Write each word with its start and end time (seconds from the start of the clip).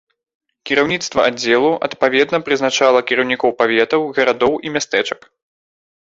Кіраўніцтва 0.67 1.25
аддзелу 1.31 1.67
адпаведна 1.87 2.37
прызначала 2.47 2.99
кіраўнікоў 3.11 3.53
паветаў, 3.59 4.01
гарадоў 4.21 4.53
і 4.69 4.73
мястэчак. 4.79 5.29